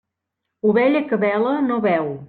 Ovella 0.71 1.03
que 1.11 1.21
bela 1.27 1.55
no 1.69 1.81
beu. 1.87 2.15